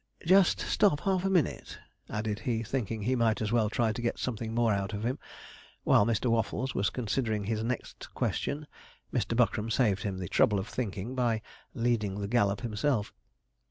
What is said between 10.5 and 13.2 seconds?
of thinking by 'leading the gallop' himself.